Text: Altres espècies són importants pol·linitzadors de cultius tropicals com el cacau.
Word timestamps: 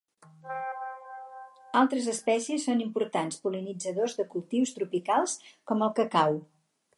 Altres 1.81 2.07
espècies 2.13 2.65
són 2.69 2.81
importants 2.85 3.37
pol·linitzadors 3.43 4.17
de 4.23 4.27
cultius 4.33 4.73
tropicals 4.79 5.37
com 5.73 5.87
el 5.91 5.95
cacau. 6.03 6.43